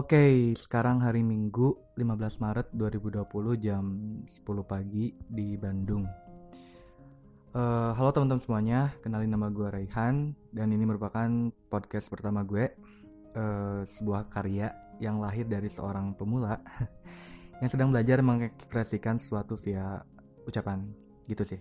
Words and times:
Oke, 0.00 0.56
sekarang 0.56 1.04
hari 1.04 1.20
Minggu 1.20 1.76
15 1.92 2.40
Maret 2.40 2.72
2020 2.72 3.20
jam 3.60 3.84
10 4.24 4.32
pagi 4.64 5.12
di 5.28 5.60
Bandung. 5.60 6.08
Uh, 7.52 7.92
halo 7.92 8.08
teman-teman 8.08 8.40
semuanya, 8.40 8.96
kenalin 9.04 9.28
nama 9.28 9.52
gue 9.52 9.68
Raihan 9.68 10.32
dan 10.56 10.72
ini 10.72 10.88
merupakan 10.88 11.52
podcast 11.68 12.08
pertama 12.08 12.40
gue, 12.48 12.72
uh, 13.36 13.84
sebuah 13.84 14.32
karya 14.32 14.72
yang 15.04 15.20
lahir 15.20 15.44
dari 15.44 15.68
seorang 15.68 16.16
pemula 16.16 16.56
yang 17.60 17.68
sedang 17.68 17.92
belajar 17.92 18.24
mengekspresikan 18.24 19.20
sesuatu 19.20 19.52
via 19.60 20.00
ucapan, 20.48 20.80
gitu 21.28 21.44
sih. 21.44 21.60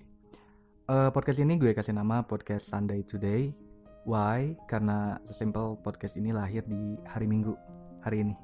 Uh, 0.87 1.11
podcast 1.11 1.43
ini 1.43 1.59
gue 1.59 1.75
kasih 1.75 1.91
nama 1.91 2.23
podcast 2.23 2.71
Sunday 2.71 3.03
Today. 3.03 3.51
Why? 4.07 4.55
Karena 4.63 5.19
sesimpel 5.27 5.75
podcast 5.83 6.15
ini 6.15 6.31
lahir 6.31 6.63
di 6.63 6.95
hari 7.03 7.27
Minggu 7.27 7.78
hari 8.03 8.27
ini. 8.27 8.35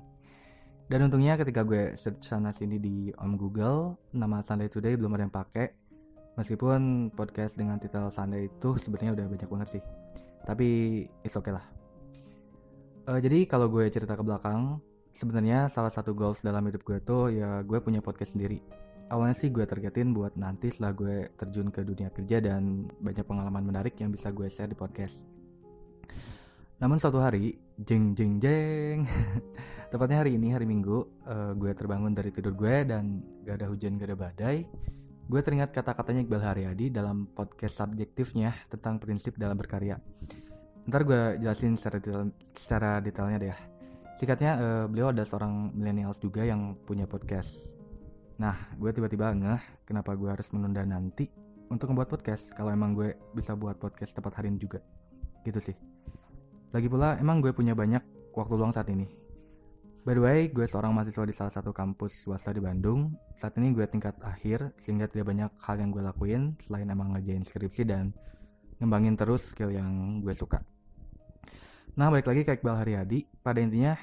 Dan 0.86 1.10
untungnya 1.10 1.34
ketika 1.34 1.66
gue 1.66 1.98
search 1.98 2.30
sana 2.30 2.54
sini 2.54 2.78
di 2.78 3.10
Om 3.10 3.42
Google, 3.42 3.98
nama 4.14 4.46
Sunday 4.46 4.70
Today 4.70 4.94
belum 4.94 5.18
ada 5.18 5.26
yang 5.26 5.34
pakai. 5.34 5.74
Meskipun 6.38 7.10
podcast 7.16 7.58
dengan 7.58 7.82
titel 7.82 8.12
Sunday 8.14 8.52
itu 8.52 8.78
sebenarnya 8.78 9.18
udah 9.18 9.26
banyak 9.26 9.50
banget 9.50 9.70
sih. 9.80 9.84
Tapi 10.46 10.68
it's 11.26 11.34
okay 11.34 11.56
lah. 11.56 11.66
Uh, 13.10 13.18
jadi 13.18 13.50
kalau 13.50 13.66
gue 13.70 13.90
cerita 13.90 14.14
ke 14.14 14.22
belakang, 14.22 14.78
sebenarnya 15.10 15.74
salah 15.74 15.90
satu 15.90 16.14
goals 16.14 16.46
dalam 16.46 16.62
hidup 16.70 16.86
gue 16.86 17.02
tuh 17.02 17.34
ya 17.34 17.66
gue 17.66 17.82
punya 17.82 18.04
podcast 18.06 18.38
sendiri. 18.38 18.62
Awalnya 19.10 19.38
sih 19.38 19.50
gue 19.54 19.66
targetin 19.66 20.14
buat 20.14 20.38
nanti 20.38 20.70
setelah 20.70 20.94
gue 20.94 21.16
terjun 21.38 21.70
ke 21.70 21.82
dunia 21.82 22.10
kerja 22.14 22.42
dan 22.42 22.90
banyak 23.02 23.26
pengalaman 23.26 23.64
menarik 23.66 23.98
yang 24.02 24.14
bisa 24.14 24.30
gue 24.30 24.50
share 24.50 24.70
di 24.70 24.78
podcast. 24.78 25.22
Namun 26.76 27.00
suatu 27.00 27.24
hari, 27.24 27.56
jeng 27.80 28.12
jeng 28.12 28.36
jeng, 28.44 29.08
tepatnya 29.92 30.28
hari 30.28 30.36
ini 30.36 30.52
hari 30.52 30.68
Minggu, 30.68 31.24
uh, 31.24 31.56
gue 31.56 31.72
terbangun 31.72 32.12
dari 32.12 32.36
tidur 32.36 32.52
gue 32.52 32.84
dan 32.84 33.24
gak 33.48 33.64
ada 33.64 33.72
hujan 33.72 33.96
gak 33.96 34.12
ada 34.12 34.18
badai. 34.20 34.68
Gue 35.26 35.40
teringat 35.40 35.72
kata-katanya 35.72 36.28
Iqbal 36.28 36.44
Haryadi 36.44 36.92
dalam 36.92 37.32
podcast 37.32 37.80
subjektifnya 37.80 38.52
tentang 38.68 39.00
prinsip 39.00 39.40
dalam 39.40 39.56
berkarya. 39.56 39.96
Ntar 40.86 41.02
gue 41.08 41.22
jelasin 41.40 41.80
secara, 41.80 41.98
detail, 41.98 42.30
secara 42.52 43.00
detailnya 43.00 43.38
deh 43.40 43.50
ya. 43.56 43.58
Singkatnya, 44.20 44.52
uh, 44.60 44.86
beliau 44.92 45.16
ada 45.16 45.24
seorang 45.24 45.72
millennials 45.72 46.20
juga 46.20 46.44
yang 46.44 46.76
punya 46.84 47.08
podcast. 47.08 47.72
Nah, 48.36 48.76
gue 48.76 48.92
tiba-tiba 48.92 49.32
ngeh 49.32 49.88
kenapa 49.88 50.12
gue 50.12 50.28
harus 50.28 50.52
menunda 50.52 50.84
nanti 50.84 51.32
untuk 51.72 51.96
membuat 51.96 52.12
podcast 52.12 52.52
kalau 52.52 52.76
emang 52.76 52.92
gue 52.92 53.16
bisa 53.32 53.56
buat 53.56 53.80
podcast 53.80 54.12
tepat 54.12 54.44
hari 54.44 54.52
ini 54.52 54.60
juga. 54.60 54.84
Gitu 55.48 55.72
sih. 55.72 55.95
Lagi 56.76 56.92
pula, 56.92 57.16
emang 57.16 57.40
gue 57.40 57.56
punya 57.56 57.72
banyak 57.72 58.04
waktu 58.36 58.54
luang 58.60 58.76
saat 58.76 58.92
ini. 58.92 59.08
By 60.04 60.12
the 60.12 60.20
way, 60.20 60.40
gue 60.52 60.68
seorang 60.68 60.92
mahasiswa 60.92 61.24
di 61.24 61.32
salah 61.32 61.54
satu 61.56 61.72
kampus 61.72 62.28
swasta 62.28 62.52
di 62.52 62.60
Bandung. 62.60 63.16
Saat 63.40 63.56
ini 63.64 63.72
gue 63.72 63.88
tingkat 63.88 64.20
akhir, 64.20 64.76
sehingga 64.76 65.08
tidak 65.08 65.32
banyak 65.32 65.56
hal 65.56 65.76
yang 65.80 65.96
gue 65.96 66.04
lakuin 66.04 66.60
selain 66.60 66.92
emang 66.92 67.16
ngerjain 67.16 67.48
skripsi 67.48 67.88
dan 67.88 68.12
ngembangin 68.84 69.16
terus 69.16 69.56
skill 69.56 69.72
yang 69.72 70.20
gue 70.20 70.36
suka. 70.36 70.60
Nah, 71.96 72.12
balik 72.12 72.28
lagi 72.28 72.44
ke 72.44 72.60
Iqbal 72.60 72.84
Haryadi. 72.84 73.24
Pada 73.40 73.64
intinya, 73.64 73.96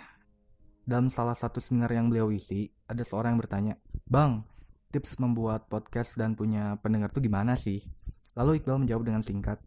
dalam 0.89 1.12
salah 1.12 1.36
satu 1.36 1.61
seminar 1.61 1.92
yang 1.92 2.09
beliau 2.09 2.33
isi, 2.33 2.73
ada 2.89 3.05
seorang 3.05 3.36
yang 3.36 3.41
bertanya, 3.45 3.75
Bang, 4.09 4.48
tips 4.89 5.20
membuat 5.20 5.69
podcast 5.69 6.17
dan 6.17 6.33
punya 6.33 6.81
pendengar 6.81 7.12
tuh 7.12 7.20
gimana 7.20 7.53
sih? 7.53 7.84
Lalu 8.33 8.64
Iqbal 8.64 8.81
menjawab 8.81 9.05
dengan 9.05 9.20
singkat, 9.20 9.61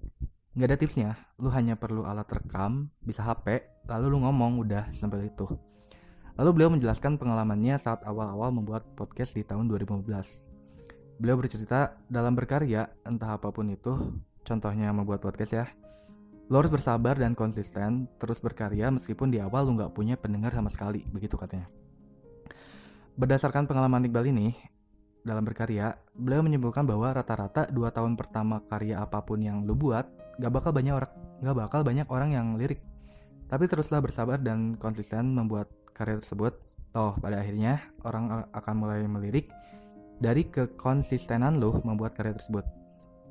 nggak 0.56 0.68
ada 0.72 0.78
tipsnya. 0.80 1.10
Lu 1.38 1.52
hanya 1.52 1.76
perlu 1.76 2.08
alat 2.08 2.28
rekam 2.32 2.90
bisa 3.04 3.22
HP 3.22 3.68
lalu 3.92 4.16
lu 4.16 4.18
ngomong 4.24 4.64
udah 4.64 4.90
sampai 4.96 5.30
itu. 5.30 5.46
Lalu 6.36 6.50
beliau 6.52 6.72
menjelaskan 6.74 7.16
pengalamannya 7.20 7.80
saat 7.80 8.04
awal-awal 8.04 8.52
membuat 8.52 8.84
podcast 8.98 9.36
di 9.36 9.44
tahun 9.44 9.72
2015 9.72 10.56
beliau 11.16 11.40
bercerita 11.40 11.96
dalam 12.12 12.36
berkarya 12.36 12.92
entah 13.08 13.40
apa 13.40 13.48
pun 13.48 13.72
itu 13.72 14.20
contohnya 14.44 14.92
membuat 14.92 15.24
podcast 15.24 15.54
ya 15.56 15.66
lo 16.52 16.62
harus 16.62 16.70
bersabar 16.70 17.18
dan 17.18 17.34
konsisten 17.34 18.06
terus 18.22 18.38
berkarya 18.44 18.92
meskipun 18.94 19.32
di 19.34 19.42
awal 19.42 19.66
lu 19.66 19.80
nggak 19.80 19.96
punya 19.96 20.14
pendengar 20.14 20.54
sama 20.54 20.70
sekali 20.70 21.02
begitu 21.10 21.42
katanya. 21.42 21.66
Berdasarkan 23.16 23.66
pengalaman 23.66 24.06
Iqbal 24.06 24.30
ini 24.30 24.54
dalam 25.26 25.42
berkarya, 25.42 25.98
beliau 26.14 26.46
menyimpulkan 26.46 26.86
bahwa 26.86 27.18
rata-rata 27.18 27.66
dua 27.74 27.90
tahun 27.90 28.14
pertama 28.14 28.62
karya 28.62 29.02
apa 29.02 29.26
pun 29.26 29.42
yang 29.42 29.66
lu 29.66 29.74
buat 29.74 30.06
gak 30.42 30.52
bakal 30.52 30.72
banyak 30.76 30.94
orang 30.96 31.12
gak 31.44 31.56
bakal 31.56 31.82
banyak 31.84 32.08
orang 32.10 32.30
yang 32.34 32.48
lirik. 32.56 32.82
Tapi 33.46 33.70
teruslah 33.70 34.02
bersabar 34.02 34.42
dan 34.42 34.74
konsisten 34.76 35.38
membuat 35.38 35.70
karya 35.94 36.18
tersebut. 36.18 36.58
Toh 36.96 37.14
pada 37.20 37.44
akhirnya 37.44 37.84
orang 38.08 38.48
akan 38.56 38.74
mulai 38.76 39.04
melirik 39.06 39.52
dari 40.20 40.48
kekonsistenan 40.48 41.60
lo 41.60 41.84
membuat 41.84 42.16
karya 42.16 42.34
tersebut. 42.36 42.66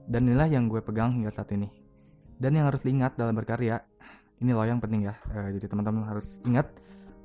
Dan 0.05 0.29
inilah 0.29 0.49
yang 0.49 0.69
gue 0.69 0.85
pegang 0.85 1.17
hingga 1.17 1.33
saat 1.33 1.49
ini. 1.57 1.73
Dan 2.37 2.61
yang 2.61 2.69
harus 2.69 2.85
diingat 2.85 3.17
dalam 3.17 3.33
berkarya, 3.33 3.81
ini 4.43 4.53
loh 4.53 4.67
yang 4.69 4.83
penting 4.83 5.09
ya. 5.09 5.17
E, 5.33 5.57
jadi 5.57 5.71
teman-teman 5.71 6.05
harus 6.05 6.45
ingat 6.45 6.69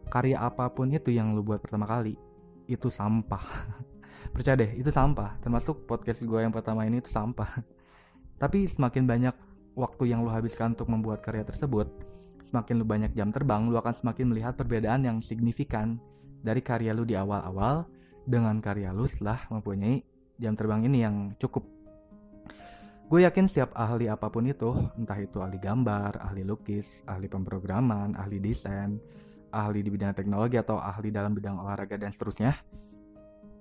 karya 0.07 0.39
apa 0.39 0.71
pun 0.71 0.87
itu 0.89 1.11
yang 1.11 1.35
lo 1.35 1.43
buat 1.43 1.59
pertama 1.59 1.83
kali 1.83 2.15
itu 2.69 2.87
sampah. 2.87 3.43
Percaya 4.33 4.55
deh, 4.55 4.71
itu 4.79 4.93
sampah. 4.93 5.41
Termasuk 5.43 5.89
podcast 5.89 6.23
gue 6.23 6.39
yang 6.39 6.53
pertama 6.53 6.85
ini 6.87 7.03
itu 7.03 7.11
sampah. 7.11 7.49
Tapi 8.41 8.69
semakin 8.69 9.03
banyak 9.03 9.35
waktu 9.79 10.11
yang 10.11 10.27
lu 10.27 10.29
habiskan 10.29 10.75
untuk 10.75 10.91
membuat 10.91 11.23
karya 11.23 11.47
tersebut, 11.47 11.87
semakin 12.43 12.75
lu 12.75 12.85
banyak 12.85 13.15
jam 13.15 13.31
terbang, 13.31 13.71
lu 13.71 13.79
akan 13.79 13.95
semakin 13.95 14.27
melihat 14.27 14.59
perbedaan 14.59 15.07
yang 15.07 15.17
signifikan 15.23 15.95
dari 16.43 16.59
karya 16.59 16.91
lu 16.91 17.07
di 17.07 17.15
awal-awal 17.15 17.87
dengan 18.27 18.59
karya 18.59 18.91
lu 18.91 19.07
setelah 19.07 19.47
mempunyai 19.47 20.03
jam 20.35 20.53
terbang 20.59 20.83
ini 20.83 21.07
yang 21.07 21.15
cukup. 21.39 21.63
Gue 23.09 23.25
yakin 23.25 23.49
setiap 23.49 23.73
ahli 23.73 24.05
apa 24.05 24.29
pun 24.29 24.45
itu, 24.45 24.69
entah 24.93 25.17
itu 25.17 25.41
ahli 25.41 25.57
gambar, 25.57 26.21
ahli 26.21 26.45
lukis, 26.45 27.01
ahli 27.09 27.25
pemrograman, 27.25 28.13
ahli 28.13 28.37
desain, 28.37 29.01
ahli 29.49 29.81
di 29.81 29.89
bidang 29.89 30.13
teknologi 30.13 30.61
atau 30.61 30.77
ahli 30.77 31.09
dalam 31.09 31.33
bidang 31.33 31.57
olahraga 31.57 31.97
dan 31.97 32.13
seterusnya, 32.13 32.53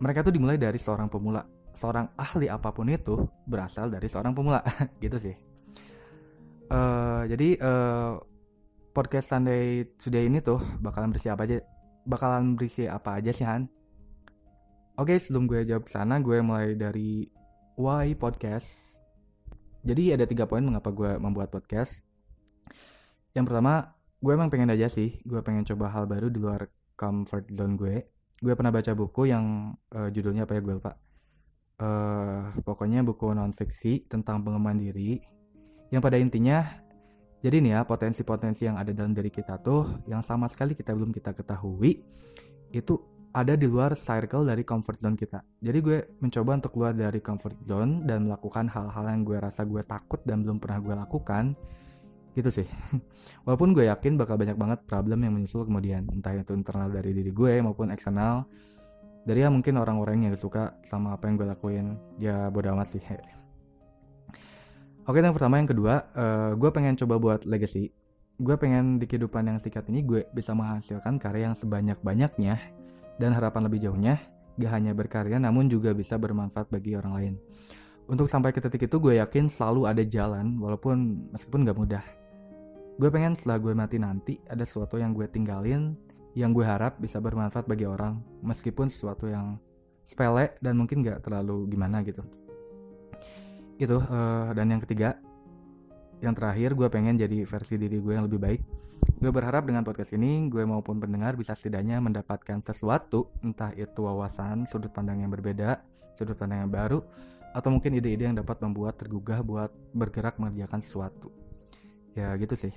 mereka 0.04 0.20
tuh 0.20 0.36
dimulai 0.36 0.60
dari 0.60 0.76
seorang 0.76 1.08
pemula. 1.08 1.48
Seorang 1.72 2.12
ahli 2.20 2.52
apa 2.52 2.76
pun 2.76 2.92
itu 2.92 3.24
berasal 3.48 3.88
dari 3.88 4.04
seorang 4.04 4.36
pemula, 4.36 4.60
gitu 5.04 5.16
sih. 5.16 5.47
Uh, 6.68 7.24
jadi 7.24 7.56
uh, 7.64 8.20
podcast 8.92 9.32
Sunday 9.32 9.88
Today 9.96 10.28
ini 10.28 10.44
tuh 10.44 10.60
bakalan 10.84 11.08
berisi 11.08 11.32
apa 11.32 11.48
aja? 11.48 11.64
Bakalan 12.04 12.60
berisi 12.60 12.84
apa 12.84 13.16
aja 13.16 13.32
sih 13.32 13.48
Han? 13.48 13.64
Oke, 15.00 15.16
okay, 15.16 15.18
sebelum 15.22 15.48
gue 15.48 15.64
jawab 15.64 15.88
sana, 15.88 16.20
gue 16.20 16.44
mulai 16.44 16.76
dari 16.76 17.24
why 17.80 18.12
podcast. 18.20 19.00
Jadi 19.80 20.12
ada 20.12 20.28
tiga 20.28 20.44
poin 20.44 20.60
mengapa 20.60 20.92
gue 20.92 21.16
membuat 21.16 21.48
podcast. 21.48 22.04
Yang 23.32 23.48
pertama, 23.48 23.94
gue 24.20 24.32
emang 24.34 24.52
pengen 24.52 24.68
aja 24.68 24.92
sih, 24.92 25.24
gue 25.24 25.40
pengen 25.40 25.64
coba 25.64 25.88
hal 25.88 26.04
baru 26.04 26.28
di 26.28 26.36
luar 26.36 26.68
comfort 26.98 27.48
zone 27.48 27.80
gue. 27.80 27.96
Gue 28.44 28.52
pernah 28.52 28.74
baca 28.74 28.92
buku 28.92 29.30
yang 29.30 29.72
uh, 29.94 30.12
judulnya 30.12 30.44
apa 30.44 30.58
ya 30.58 30.60
gue 30.60 30.74
lupa. 30.76 30.92
Uh, 31.78 32.52
pokoknya 32.66 33.06
buku 33.06 33.32
non 33.32 33.54
fiksi 33.54 34.10
tentang 34.10 34.42
pengembangan 34.42 34.82
diri 34.82 35.37
yang 35.88 36.00
pada 36.04 36.20
intinya 36.20 36.64
jadi 37.38 37.62
nih 37.62 37.72
ya 37.78 37.80
potensi-potensi 37.86 38.66
yang 38.66 38.76
ada 38.76 38.90
dalam 38.90 39.14
diri 39.14 39.30
kita 39.30 39.62
tuh 39.62 40.02
yang 40.10 40.20
sama 40.26 40.50
sekali 40.50 40.74
kita 40.74 40.90
belum 40.90 41.14
kita 41.14 41.32
ketahui 41.32 42.02
itu 42.74 42.98
ada 43.32 43.54
di 43.54 43.68
luar 43.68 43.92
circle 43.92 44.48
dari 44.48 44.64
comfort 44.64 44.98
zone 44.98 45.16
kita. 45.18 45.44
Jadi 45.60 45.78
gue 45.84 45.98
mencoba 46.18 46.58
untuk 46.58 46.72
keluar 46.74 46.92
dari 46.96 47.20
comfort 47.20 47.58
zone 47.62 48.08
dan 48.08 48.24
melakukan 48.24 48.66
hal-hal 48.72 49.04
yang 49.04 49.22
gue 49.22 49.38
rasa 49.38 49.68
gue 49.68 49.82
takut 49.84 50.20
dan 50.24 50.42
belum 50.42 50.58
pernah 50.58 50.80
gue 50.80 50.94
lakukan. 50.96 51.52
Gitu 52.32 52.50
sih. 52.50 52.66
Walaupun 53.44 53.76
gue 53.76 53.86
yakin 53.86 54.16
bakal 54.16 54.40
banyak 54.40 54.56
banget 54.56 54.80
problem 54.88 55.22
yang 55.22 55.32
menyusul 55.36 55.68
kemudian. 55.68 56.08
Entah 56.08 56.34
itu 56.34 56.56
internal 56.56 56.88
dari 56.88 57.12
diri 57.12 57.30
gue 57.30 57.60
maupun 57.60 57.92
eksternal. 57.92 58.48
Dari 59.28 59.44
ya 59.44 59.52
mungkin 59.52 59.76
orang-orang 59.76 60.24
yang 60.24 60.34
suka 60.34 60.80
sama 60.80 61.12
apa 61.12 61.28
yang 61.28 61.36
gue 61.36 61.48
lakuin. 61.52 61.86
Ya 62.16 62.48
bodo 62.48 62.72
amat 62.72 62.96
sih. 62.96 63.04
Oke, 65.08 65.24
yang 65.24 65.32
pertama, 65.32 65.56
yang 65.56 65.72
kedua, 65.72 66.04
uh, 66.12 66.52
gue 66.52 66.68
pengen 66.68 66.92
coba 67.00 67.16
buat 67.16 67.40
legacy. 67.48 67.88
Gue 68.36 68.60
pengen 68.60 69.00
di 69.00 69.08
kehidupan 69.08 69.40
yang 69.40 69.56
singkat 69.56 69.88
ini 69.88 70.04
gue 70.04 70.28
bisa 70.36 70.52
menghasilkan 70.52 71.16
karya 71.16 71.48
yang 71.48 71.56
sebanyak-banyaknya 71.56 72.60
dan 73.16 73.30
harapan 73.32 73.72
lebih 73.72 73.88
jauhnya 73.88 74.20
gak 74.60 74.68
hanya 74.68 74.92
berkarya 74.92 75.40
namun 75.40 75.64
juga 75.72 75.96
bisa 75.96 76.20
bermanfaat 76.20 76.68
bagi 76.68 76.92
orang 76.92 77.12
lain. 77.16 77.34
Untuk 78.04 78.28
sampai 78.28 78.52
ke 78.52 78.60
titik 78.60 78.84
itu 78.84 79.00
gue 79.00 79.16
yakin 79.16 79.48
selalu 79.48 79.88
ada 79.88 80.04
jalan 80.04 80.60
walaupun 80.60 81.32
meskipun 81.32 81.64
gak 81.64 81.78
mudah. 81.80 82.04
Gue 83.00 83.08
pengen 83.08 83.32
setelah 83.32 83.64
gue 83.64 83.72
mati 83.72 83.96
nanti 83.96 84.36
ada 84.44 84.68
sesuatu 84.68 85.00
yang 85.00 85.16
gue 85.16 85.24
tinggalin 85.24 85.96
yang 86.36 86.52
gue 86.52 86.68
harap 86.68 87.00
bisa 87.00 87.16
bermanfaat 87.16 87.64
bagi 87.64 87.88
orang 87.88 88.20
meskipun 88.44 88.92
sesuatu 88.92 89.24
yang 89.24 89.56
sepele 90.04 90.52
dan 90.60 90.76
mungkin 90.76 91.00
gak 91.00 91.24
terlalu 91.24 91.64
gimana 91.64 92.04
gitu 92.04 92.20
itu 93.78 93.98
uh, 93.98 94.50
dan 94.52 94.74
yang 94.74 94.82
ketiga 94.82 95.18
yang 96.18 96.34
terakhir 96.34 96.74
gue 96.74 96.90
pengen 96.90 97.14
jadi 97.14 97.46
versi 97.46 97.78
diri 97.78 98.02
gue 98.02 98.12
yang 98.12 98.26
lebih 98.26 98.42
baik 98.42 98.60
Gue 99.18 99.34
berharap 99.34 99.66
dengan 99.66 99.82
podcast 99.82 100.14
ini, 100.14 100.46
gue 100.46 100.62
maupun 100.62 101.02
pendengar 101.02 101.34
bisa 101.34 101.50
setidaknya 101.50 101.98
mendapatkan 101.98 102.62
sesuatu, 102.62 103.26
entah 103.42 103.74
itu 103.74 104.06
wawasan, 104.06 104.62
sudut 104.62 104.94
pandang 104.94 105.26
yang 105.26 105.30
berbeda, 105.34 105.82
sudut 106.14 106.38
pandang 106.38 106.62
yang 106.62 106.70
baru, 106.70 107.02
atau 107.50 107.74
mungkin 107.74 107.98
ide-ide 107.98 108.30
yang 108.30 108.38
dapat 108.38 108.62
membuat 108.62 108.94
tergugah 108.94 109.42
buat 109.42 109.74
bergerak 109.90 110.38
mengerjakan 110.38 110.78
sesuatu. 110.78 111.34
Ya 112.14 112.30
gitu 112.38 112.54
sih. 112.54 112.70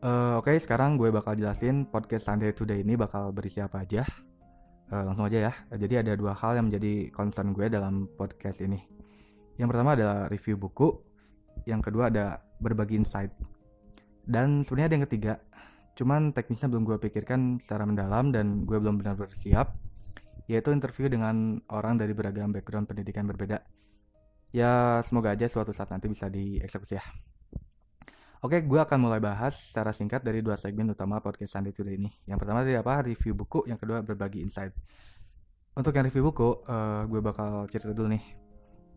Uh, 0.00 0.40
Oke, 0.40 0.56
okay, 0.56 0.56
sekarang 0.56 0.96
gue 0.96 1.12
bakal 1.12 1.36
jelasin 1.36 1.84
podcast 1.84 2.24
Sunday 2.24 2.56
Today 2.56 2.80
ini 2.80 2.96
bakal 2.96 3.28
berisi 3.28 3.60
apa 3.60 3.84
aja. 3.84 4.08
Uh, 4.88 5.04
langsung 5.04 5.28
aja 5.28 5.52
ya. 5.52 5.52
Jadi 5.76 6.00
ada 6.00 6.16
dua 6.16 6.32
hal 6.32 6.56
yang 6.56 6.72
menjadi 6.72 7.12
concern 7.12 7.52
gue 7.52 7.68
dalam 7.68 8.08
podcast 8.16 8.64
ini. 8.64 8.97
Yang 9.58 9.68
pertama 9.74 9.90
adalah 9.98 10.30
review 10.30 10.54
buku, 10.54 10.88
yang 11.66 11.82
kedua 11.82 12.08
ada 12.08 12.38
berbagi 12.62 12.94
insight. 13.02 13.34
Dan 14.22 14.62
sebenarnya 14.62 14.86
ada 14.86 14.96
yang 15.02 15.06
ketiga, 15.10 15.32
cuman 15.98 16.30
teknisnya 16.30 16.70
belum 16.70 16.86
gue 16.86 16.98
pikirkan 17.02 17.58
secara 17.58 17.82
mendalam 17.82 18.30
dan 18.30 18.62
gue 18.62 18.78
belum 18.78 19.02
benar-benar 19.02 19.34
siap, 19.34 19.74
yaitu 20.46 20.70
interview 20.70 21.10
dengan 21.10 21.58
orang 21.74 21.98
dari 21.98 22.14
beragam 22.14 22.54
background 22.54 22.86
pendidikan 22.86 23.26
berbeda. 23.26 23.58
Ya 24.54 25.02
semoga 25.04 25.34
aja 25.34 25.44
suatu 25.44 25.74
saat 25.74 25.92
nanti 25.92 26.08
bisa 26.08 26.30
dieksekusi 26.30 26.96
ya. 26.96 27.04
Oke, 28.38 28.62
gue 28.62 28.78
akan 28.78 29.02
mulai 29.02 29.18
bahas 29.18 29.58
secara 29.58 29.90
singkat 29.90 30.22
dari 30.22 30.38
dua 30.46 30.54
segmen 30.54 30.86
utama 30.94 31.18
podcast 31.18 31.58
Sunday 31.58 31.74
Today 31.74 31.98
ini. 31.98 32.06
Yang 32.22 32.46
pertama 32.46 32.62
dari 32.62 32.78
apa? 32.78 33.02
Review 33.02 33.34
buku, 33.34 33.66
yang 33.66 33.74
kedua 33.74 33.98
berbagi 34.06 34.38
insight. 34.38 34.70
Untuk 35.74 35.90
yang 35.90 36.06
review 36.06 36.30
buku, 36.30 36.62
uh, 36.70 37.02
gue 37.10 37.18
bakal 37.18 37.66
cerita 37.66 37.90
dulu 37.90 38.14
nih. 38.14 38.47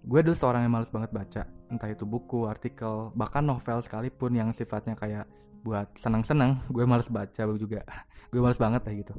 Gue 0.02 0.26
dulu 0.26 0.34
seorang 0.34 0.66
yang 0.66 0.74
males 0.74 0.90
banget 0.90 1.14
baca, 1.14 1.42
entah 1.70 1.90
itu 1.94 2.10
buku, 2.10 2.50
artikel, 2.50 3.14
bahkan 3.14 3.46
novel 3.46 3.86
sekalipun 3.86 4.34
yang 4.34 4.50
sifatnya 4.50 4.98
kayak 4.98 5.30
buat 5.62 5.94
senang-senang, 5.94 6.58
gue 6.76 6.86
males 6.90 7.06
baca 7.06 7.42
juga. 7.54 7.86
gue 8.34 8.42
males 8.42 8.58
banget 8.58 8.82
kayak 8.82 8.98
gitu. 9.06 9.14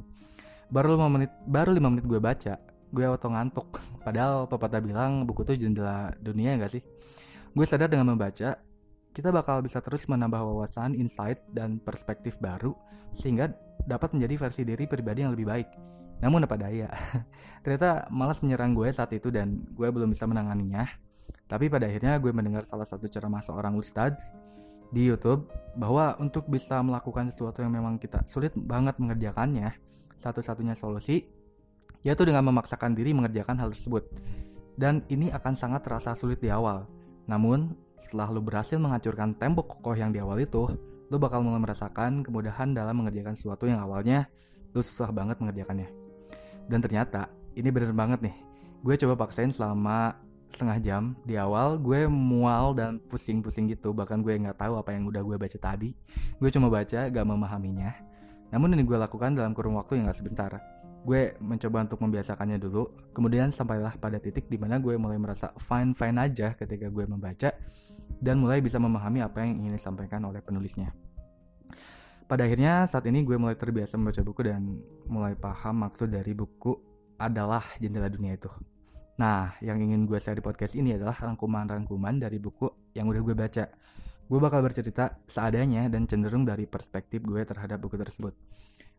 Baru 0.67 0.99
5 0.99 1.07
menit, 1.07 1.31
baru 1.47 1.71
5 1.71 1.87
menit 1.87 2.05
gue 2.05 2.19
baca, 2.19 2.59
gue 2.91 3.03
auto 3.07 3.27
ngantuk. 3.31 3.79
Padahal 4.05 4.43
pepatah 4.51 4.83
bilang 4.83 5.23
buku 5.23 5.47
tuh 5.47 5.55
jendela 5.55 6.11
dunia 6.19 6.59
gak 6.59 6.75
sih? 6.75 6.83
Gue 7.55 7.63
sadar 7.63 7.87
dengan 7.87 8.11
membaca, 8.11 8.59
kita 9.15 9.29
bakal 9.31 9.63
bisa 9.63 9.79
terus 9.79 10.03
menambah 10.09 10.41
wawasan, 10.41 10.97
insight, 10.99 11.39
dan 11.53 11.79
perspektif 11.79 12.41
baru 12.43 12.75
sehingga 13.13 13.53
dapat 13.85 14.17
menjadi 14.17 14.35
versi 14.49 14.61
diri 14.65 14.83
pribadi 14.89 15.23
yang 15.23 15.31
lebih 15.31 15.47
baik. 15.47 15.69
Namun 16.23 16.47
apa 16.47 16.55
daya, 16.55 16.87
ternyata 17.67 18.07
malas 18.07 18.39
menyerang 18.39 18.71
gue 18.71 18.87
saat 18.95 19.11
itu 19.11 19.27
dan 19.27 19.67
gue 19.75 19.87
belum 19.91 20.15
bisa 20.15 20.23
menanganinya. 20.23 20.87
Tapi 21.51 21.67
pada 21.67 21.91
akhirnya 21.91 22.15
gue 22.23 22.31
mendengar 22.31 22.63
salah 22.63 22.87
satu 22.87 23.11
ceramah 23.11 23.43
seorang 23.43 23.75
ustadz 23.75 24.31
di 24.95 25.03
YouTube 25.03 25.51
bahwa 25.75 26.15
untuk 26.23 26.47
bisa 26.47 26.79
melakukan 26.79 27.27
sesuatu 27.27 27.59
yang 27.59 27.75
memang 27.75 27.99
kita 27.99 28.23
sulit 28.23 28.55
banget 28.55 28.95
mengerjakannya, 29.03 29.75
satu-satunya 30.15 30.79
solusi 30.79 31.27
yaitu 32.03 32.23
dengan 32.23 32.43
memaksakan 32.47 32.95
diri 32.95 33.11
mengerjakan 33.11 33.59
hal 33.59 33.75
tersebut. 33.75 34.07
Dan 34.79 35.03
ini 35.11 35.27
akan 35.31 35.53
sangat 35.59 35.83
terasa 35.83 36.15
sulit 36.15 36.39
di 36.39 36.51
awal. 36.51 36.87
Namun, 37.27 37.75
setelah 37.99 38.27
lu 38.31 38.43
berhasil 38.43 38.75
menghancurkan 38.75 39.35
tembok 39.39 39.79
kokoh 39.79 39.95
yang 39.95 40.11
di 40.11 40.19
awal 40.19 40.39
itu, 40.43 40.67
lu 41.07 41.15
bakal 41.19 41.45
mulai 41.45 41.63
merasakan 41.63 42.25
kemudahan 42.25 42.75
dalam 42.75 42.99
mengerjakan 42.99 43.35
sesuatu 43.37 43.69
yang 43.69 43.79
awalnya 43.79 44.27
lu 44.73 44.81
susah 44.81 45.13
banget 45.13 45.37
mengerjakannya. 45.39 46.02
Dan 46.67 46.79
ternyata 46.79 47.29
ini 47.53 47.69
bener 47.69 47.93
banget 47.93 48.19
nih. 48.23 48.35
Gue 48.83 48.95
coba 48.99 49.25
paksain 49.25 49.51
selama 49.51 50.17
setengah 50.51 50.77
jam. 50.83 51.03
Di 51.23 51.39
awal 51.39 51.79
gue 51.79 52.05
mual 52.09 52.75
dan 52.75 52.99
pusing-pusing 53.07 53.71
gitu. 53.71 53.95
Bahkan 53.95 54.21
gue 54.21 54.33
nggak 54.37 54.59
tahu 54.59 54.79
apa 54.79 54.91
yang 54.91 55.07
udah 55.07 55.21
gue 55.23 55.37
baca 55.39 55.57
tadi. 55.57 55.95
Gue 56.37 56.49
cuma 56.51 56.67
baca 56.67 57.09
gak 57.09 57.25
memahaminya. 57.25 57.91
Namun 58.53 58.77
ini 58.77 58.85
gue 58.85 58.97
lakukan 58.99 59.33
dalam 59.33 59.55
kurun 59.57 59.79
waktu 59.79 59.97
yang 59.97 60.11
gak 60.11 60.19
sebentar. 60.19 60.51
Gue 61.03 61.35
mencoba 61.43 61.83
untuk 61.83 61.99
membiasakannya 61.99 62.59
dulu. 62.61 63.11
Kemudian 63.11 63.51
sampailah 63.51 63.99
pada 63.99 64.19
titik 64.19 64.47
di 64.47 64.55
mana 64.55 64.79
gue 64.79 64.95
mulai 64.95 65.19
merasa 65.19 65.51
fine 65.59 65.91
fine 65.91 66.17
aja 66.19 66.55
ketika 66.55 66.87
gue 66.87 67.05
membaca 67.07 67.51
dan 68.23 68.39
mulai 68.39 68.63
bisa 68.63 68.79
memahami 68.79 69.19
apa 69.19 69.43
yang 69.43 69.59
ingin 69.59 69.75
disampaikan 69.75 70.23
oleh 70.23 70.39
penulisnya 70.39 70.95
pada 72.33 72.49
akhirnya 72.49 72.89
saat 72.89 73.05
ini 73.05 73.21
gue 73.21 73.37
mulai 73.37 73.53
terbiasa 73.53 73.93
membaca 73.93 74.25
buku 74.25 74.41
dan 74.41 74.81
mulai 75.05 75.37
paham 75.37 75.85
maksud 75.85 76.09
dari 76.09 76.33
buku 76.33 76.73
adalah 77.21 77.61
jendela 77.77 78.09
dunia 78.09 78.33
itu. 78.33 78.49
Nah, 79.21 79.53
yang 79.61 79.77
ingin 79.77 80.09
gue 80.09 80.17
share 80.17 80.33
di 80.33 80.41
podcast 80.41 80.73
ini 80.73 80.97
adalah 80.97 81.13
rangkuman-rangkuman 81.13 82.17
dari 82.17 82.41
buku 82.41 82.89
yang 82.97 83.05
udah 83.05 83.21
gue 83.21 83.35
baca. 83.37 83.69
Gue 84.25 84.39
bakal 84.41 84.65
bercerita 84.65 85.21
seadanya 85.29 85.85
dan 85.93 86.09
cenderung 86.09 86.41
dari 86.41 86.65
perspektif 86.65 87.21
gue 87.21 87.37
terhadap 87.45 87.77
buku 87.77 88.01
tersebut. 88.01 88.33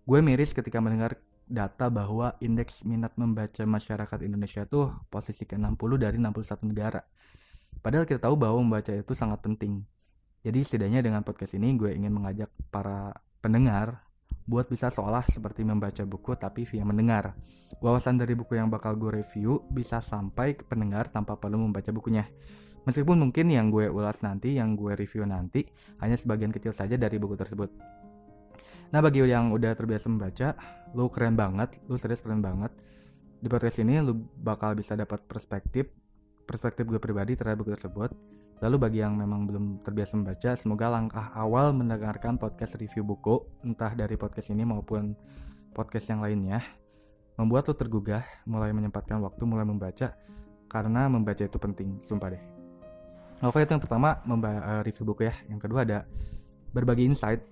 Gue 0.06 0.22
miris 0.22 0.54
ketika 0.54 0.78
mendengar 0.78 1.18
data 1.50 1.90
bahwa 1.90 2.38
indeks 2.38 2.86
minat 2.86 3.18
membaca 3.18 3.66
masyarakat 3.66 4.18
Indonesia 4.22 4.62
tuh 4.62 4.94
posisi 5.10 5.42
ke-60 5.42 5.90
dari 5.98 6.22
61 6.22 6.70
negara. 6.70 7.02
Padahal 7.82 8.06
kita 8.06 8.30
tahu 8.30 8.38
bahwa 8.38 8.62
membaca 8.62 8.94
itu 8.94 9.10
sangat 9.18 9.42
penting. 9.42 9.82
Jadi 10.44 10.60
setidaknya 10.60 11.00
dengan 11.00 11.24
podcast 11.24 11.56
ini 11.56 11.72
gue 11.72 11.96
ingin 11.96 12.12
mengajak 12.12 12.52
para 12.68 13.16
pendengar 13.40 14.04
buat 14.44 14.68
bisa 14.68 14.92
seolah 14.92 15.24
seperti 15.24 15.64
membaca 15.64 16.04
buku 16.04 16.36
tapi 16.36 16.68
via 16.68 16.84
mendengar. 16.84 17.32
Wawasan 17.80 18.20
dari 18.20 18.36
buku 18.36 18.60
yang 18.60 18.68
bakal 18.68 19.00
gue 19.00 19.24
review 19.24 19.64
bisa 19.72 20.04
sampai 20.04 20.52
ke 20.52 20.68
pendengar 20.68 21.08
tanpa 21.08 21.40
perlu 21.40 21.64
membaca 21.64 21.88
bukunya. 21.96 22.28
Meskipun 22.84 23.16
mungkin 23.16 23.48
yang 23.48 23.72
gue 23.72 23.88
ulas 23.88 24.20
nanti, 24.20 24.60
yang 24.60 24.76
gue 24.76 24.92
review 24.92 25.24
nanti, 25.24 25.64
hanya 26.04 26.20
sebagian 26.20 26.52
kecil 26.52 26.76
saja 26.76 27.00
dari 27.00 27.16
buku 27.16 27.40
tersebut. 27.40 27.72
Nah 28.92 29.00
bagi 29.00 29.24
yang 29.24 29.48
udah 29.48 29.72
terbiasa 29.72 30.12
membaca, 30.12 30.52
lu 30.92 31.08
keren 31.08 31.40
banget, 31.40 31.80
lu 31.88 31.96
serius 31.96 32.20
keren 32.20 32.44
banget. 32.44 32.68
Di 33.40 33.48
podcast 33.48 33.80
ini 33.80 33.96
lu 34.04 34.28
bakal 34.36 34.76
bisa 34.76 34.92
dapat 34.92 35.24
perspektif, 35.24 35.88
perspektif 36.44 36.84
gue 36.84 37.00
pribadi 37.00 37.32
terhadap 37.32 37.64
buku 37.64 37.72
tersebut 37.80 38.12
Lalu 38.64 38.76
bagi 38.80 39.04
yang 39.04 39.20
memang 39.20 39.44
belum 39.44 39.84
terbiasa 39.84 40.16
membaca, 40.16 40.56
semoga 40.56 40.88
langkah 40.88 41.28
awal 41.36 41.76
mendengarkan 41.76 42.40
podcast 42.40 42.80
review 42.80 43.04
buku, 43.04 43.44
entah 43.60 43.92
dari 43.92 44.16
podcast 44.16 44.56
ini 44.56 44.64
maupun 44.64 45.12
podcast 45.76 46.08
yang 46.08 46.24
lainnya, 46.24 46.64
membuat 47.36 47.68
lo 47.68 47.76
tergugah, 47.76 48.24
mulai 48.48 48.72
menyempatkan 48.72 49.20
waktu 49.20 49.44
mulai 49.44 49.68
membaca, 49.68 50.16
karena 50.64 51.12
membaca 51.12 51.44
itu 51.44 51.60
penting, 51.60 52.00
sumpah 52.00 52.32
deh. 52.32 52.42
Oke 53.44 53.60
itu 53.60 53.76
yang 53.76 53.84
pertama, 53.84 54.24
uh, 54.24 54.80
review 54.80 55.04
buku 55.12 55.28
ya. 55.28 55.36
Yang 55.44 55.60
kedua 55.68 55.84
ada 55.84 56.08
berbagi 56.72 57.04
insight. 57.04 57.44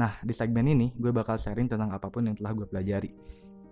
Nah, 0.00 0.16
di 0.24 0.32
segmen 0.32 0.64
ini 0.64 0.96
gue 0.96 1.12
bakal 1.12 1.36
sharing 1.36 1.68
tentang 1.68 1.92
apa 1.92 2.08
pun 2.08 2.24
yang 2.24 2.40
telah 2.40 2.56
gue 2.56 2.64
pelajari. 2.64 3.12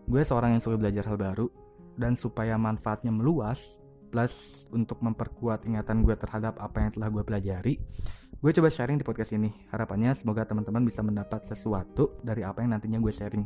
Gue 0.04 0.20
seorang 0.28 0.52
yang 0.52 0.60
suka 0.60 0.76
belajar 0.76 1.08
hal 1.08 1.16
baru, 1.16 1.48
dan 1.96 2.20
supaya 2.20 2.60
manfaatnya 2.60 3.08
meluas, 3.08 3.80
plus 4.12 4.68
untuk 4.68 5.00
memperkuat 5.00 5.64
ingatan 5.64 6.04
gue 6.04 6.12
terhadap 6.12 6.60
apa 6.60 6.84
yang 6.84 6.90
telah 6.92 7.08
gue 7.08 7.24
pelajari, 7.24 7.80
gue 8.36 8.50
coba 8.52 8.68
sharing 8.68 9.00
di 9.00 9.04
podcast 9.08 9.32
ini. 9.32 9.48
Harapannya 9.72 10.12
semoga 10.12 10.44
teman-teman 10.44 10.84
bisa 10.84 11.00
mendapat 11.00 11.48
sesuatu 11.48 12.20
dari 12.20 12.44
apa 12.44 12.60
yang 12.60 12.76
nantinya 12.76 13.00
gue 13.00 13.08
sharing. 13.08 13.44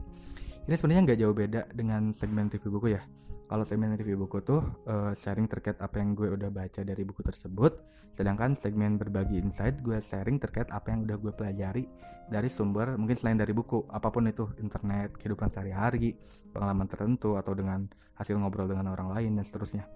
Ini 0.66 0.74
sebenarnya 0.74 1.02
nggak 1.06 1.18
jauh 1.22 1.36
beda 1.38 1.62
dengan 1.70 2.10
segmen 2.10 2.50
review 2.50 2.74
buku 2.74 2.98
ya. 2.98 3.02
Kalau 3.46 3.62
segmen 3.62 3.94
review 3.94 4.18
buku 4.18 4.42
tuh 4.42 4.58
uh, 4.90 5.14
sharing 5.14 5.46
terkait 5.46 5.78
apa 5.78 6.02
yang 6.02 6.18
gue 6.18 6.34
udah 6.34 6.50
baca 6.50 6.82
dari 6.82 7.06
buku 7.06 7.22
tersebut, 7.22 7.78
sedangkan 8.10 8.58
segmen 8.58 8.98
berbagi 8.98 9.38
insight 9.38 9.78
gue 9.86 10.02
sharing 10.02 10.42
terkait 10.42 10.66
apa 10.74 10.90
yang 10.90 11.06
udah 11.06 11.14
gue 11.14 11.30
pelajari 11.30 11.86
dari 12.26 12.50
sumber 12.50 12.98
mungkin 12.98 13.14
selain 13.14 13.38
dari 13.38 13.54
buku, 13.54 13.86
apa 13.86 14.10
pun 14.10 14.26
itu 14.26 14.50
internet, 14.58 15.14
kehidupan 15.14 15.46
sehari-hari, 15.46 16.18
pengalaman 16.50 16.90
tertentu 16.90 17.38
atau 17.38 17.54
dengan 17.54 17.86
hasil 18.18 18.34
ngobrol 18.34 18.66
dengan 18.66 18.90
orang 18.90 19.14
lain 19.14 19.38
dan 19.38 19.46
seterusnya. 19.46 19.86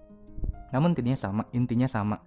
Namun 0.71 0.95
intinya 0.95 1.15
sama, 1.19 1.43
intinya 1.51 1.87
sama. 1.87 2.17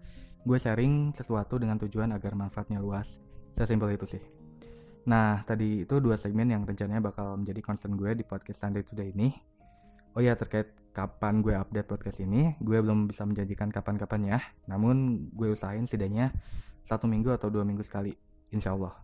Gue 0.45 0.61
sharing 0.61 1.17
sesuatu 1.17 1.57
dengan 1.57 1.81
tujuan 1.81 2.13
agar 2.13 2.37
manfaatnya 2.37 2.81
luas. 2.81 3.17
Sesimpel 3.57 3.97
itu 3.97 4.05
sih. 4.05 4.23
Nah, 5.05 5.45
tadi 5.45 5.85
itu 5.85 6.01
dua 6.01 6.17
segmen 6.17 6.49
yang 6.49 6.65
rencananya 6.65 7.01
bakal 7.01 7.37
menjadi 7.37 7.61
concern 7.61 7.97
gue 7.97 8.17
di 8.17 8.25
podcast 8.25 8.65
Sunday 8.65 8.85
Today 8.85 9.13
ini. 9.13 9.37
Oh 10.17 10.23
ya, 10.23 10.33
terkait 10.39 10.73
kapan 10.95 11.43
gue 11.43 11.53
update 11.59 11.91
podcast 11.91 12.23
ini, 12.23 12.55
gue 12.63 12.79
belum 12.79 13.11
bisa 13.11 13.27
menjanjikan 13.27 13.69
kapan-kapan 13.69 14.37
ya. 14.37 14.39
Namun, 14.71 15.29
gue 15.35 15.53
usahain 15.53 15.85
setidaknya 15.85 16.31
satu 16.87 17.11
minggu 17.11 17.35
atau 17.35 17.51
dua 17.51 17.67
minggu 17.67 17.83
sekali, 17.83 18.15
insya 18.55 18.73
Allah. 18.73 18.95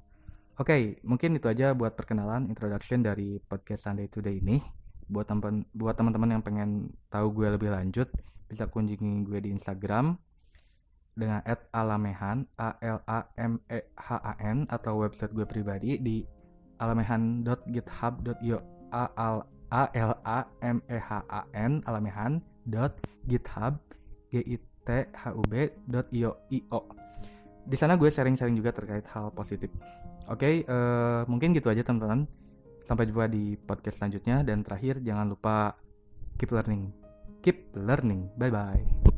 Oke, 0.60 0.76
okay, 0.76 0.82
mungkin 1.02 1.34
itu 1.34 1.50
aja 1.50 1.72
buat 1.72 1.96
perkenalan, 1.96 2.46
introduction 2.46 3.02
dari 3.02 3.40
podcast 3.42 3.90
Sunday 3.90 4.06
Today 4.06 4.38
ini. 4.38 4.62
Buat 5.10 5.32
teman 5.32 5.66
buat 5.74 5.98
teman-teman 5.98 6.38
yang 6.38 6.42
pengen 6.46 6.94
tahu 7.10 7.34
gue 7.34 7.48
lebih 7.58 7.74
lanjut, 7.74 8.06
bisa 8.50 8.66
kunjungi 8.66 9.22
gue 9.22 9.38
di 9.38 9.54
Instagram 9.54 10.18
dengan 11.14 11.40
@alamehan 11.70 12.46
a 12.58 12.74
l 12.82 12.98
a 13.06 13.20
m 13.38 13.62
e 13.70 13.78
h 13.94 14.08
a 14.18 14.34
n 14.42 14.66
atau 14.66 14.98
website 14.98 15.30
gue 15.30 15.46
pribadi 15.46 16.02
di 16.02 16.26
alamehan.github.io 16.82 18.58
a 18.90 19.04
l 19.14 19.38
a 19.70 19.82
l 19.94 20.12
a 20.26 20.38
m 20.60 20.78
e 20.90 20.98
h 20.98 21.10
a 21.30 21.40
n 21.54 21.78
alamehan.github 21.86 23.74
g 24.30 24.34
i 24.42 24.56
t 24.58 24.88
h 25.06 25.22
u 25.30 25.42
i 26.10 26.58
o 26.74 26.80
di 27.70 27.76
sana 27.78 27.94
gue 27.94 28.10
sharing-sharing 28.10 28.56
juga 28.56 28.74
terkait 28.74 29.06
hal 29.14 29.30
positif. 29.30 29.70
Oke, 30.26 30.66
uh, 30.66 31.22
mungkin 31.30 31.54
gitu 31.54 31.70
aja 31.70 31.86
teman-teman. 31.86 32.26
Sampai 32.82 33.06
jumpa 33.06 33.30
di 33.30 33.54
podcast 33.60 34.02
selanjutnya 34.02 34.42
dan 34.42 34.64
terakhir 34.66 34.98
jangan 35.04 35.28
lupa 35.30 35.76
keep 36.40 36.50
learning. 36.50 36.99
Keep 37.42 37.76
learning. 37.76 38.30
Bye 38.36 38.50
bye. 38.50 39.09